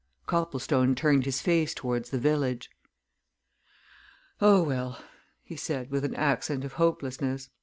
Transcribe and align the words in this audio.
Copplestone 0.25 0.95
turned 0.95 1.25
his 1.25 1.43
face 1.43 1.75
towards 1.75 2.09
the 2.09 2.17
village. 2.17 2.71
"Oh, 4.41 4.63
well," 4.63 4.99
he 5.43 5.55
said, 5.55 5.91
with 5.91 6.03
an 6.03 6.15
accent 6.15 6.65
of 6.65 6.73
hopelessness. 6.73 7.51